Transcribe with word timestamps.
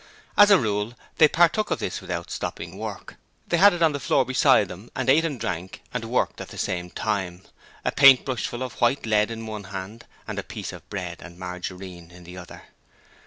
As 0.35 0.49
a 0.49 0.57
rule, 0.57 0.95
they 1.19 1.27
partook 1.27 1.69
of 1.69 1.77
this 1.77 2.01
without 2.01 2.31
stopping 2.31 2.75
work: 2.79 3.17
they 3.47 3.57
had 3.57 3.71
it 3.71 3.83
on 3.83 3.91
the 3.91 3.99
floor 3.99 4.25
beside 4.25 4.67
them 4.67 4.89
and 4.95 5.07
ate 5.11 5.23
and 5.23 5.39
drank 5.39 5.83
and 5.93 6.05
worked 6.05 6.41
at 6.41 6.47
the 6.47 6.57
same 6.57 6.89
time 6.89 7.43
a 7.85 7.91
paint 7.91 8.25
brushful 8.25 8.63
of 8.63 8.81
white 8.81 9.05
lead 9.05 9.29
in 9.29 9.45
one 9.45 9.65
hand, 9.65 10.07
and 10.27 10.39
a 10.39 10.43
piece 10.43 10.73
of 10.73 10.89
bread 10.89 11.21
and 11.21 11.37
margarine 11.37 12.09
in 12.09 12.23
the 12.23 12.35
other. 12.35 12.63